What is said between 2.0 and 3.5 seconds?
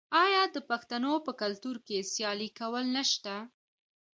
سیالي کول نشته؟